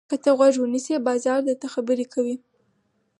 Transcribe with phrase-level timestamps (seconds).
[0.09, 2.35] که ته غوږ ونیسې، بازار درته خبرې کوي.